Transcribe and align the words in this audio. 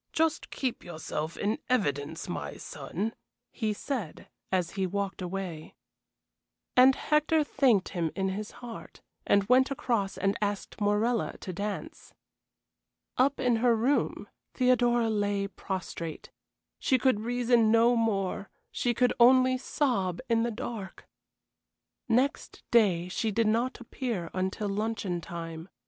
Just 0.13 0.49
keep 0.49 0.83
yourself 0.83 1.37
in 1.37 1.59
evidence, 1.69 2.27
my 2.27 2.57
son," 2.57 3.13
he 3.51 3.71
said, 3.71 4.27
as 4.51 4.71
he 4.71 4.87
walked 4.87 5.21
away. 5.21 5.75
And 6.75 6.95
Hector 6.95 7.43
thanked 7.43 7.89
him 7.89 8.09
in 8.15 8.29
his 8.29 8.49
heart, 8.65 9.01
and 9.27 9.43
went 9.43 9.69
across 9.69 10.17
and 10.17 10.35
asked 10.41 10.81
Morella 10.81 11.37
to 11.41 11.53
dance. 11.53 12.15
Up 13.17 13.39
in 13.39 13.57
her 13.57 13.75
room 13.75 14.27
Theodora 14.55 15.07
lay 15.11 15.47
prostrate. 15.47 16.31
She 16.79 16.97
could 16.97 17.19
reason 17.19 17.69
no 17.69 17.95
more 17.95 18.49
she 18.71 18.95
could 18.95 19.13
only 19.19 19.55
sob 19.55 20.19
in 20.27 20.41
the 20.41 20.49
dark. 20.49 21.07
Next 22.09 22.63
day 22.71 23.07
she 23.07 23.29
did 23.29 23.45
not 23.45 23.79
appear 23.79 24.31
until 24.33 24.67
luncheon 24.67 25.21
time. 25.21 25.69